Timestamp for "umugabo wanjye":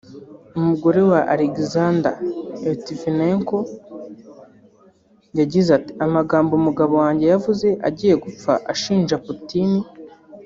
6.55-7.25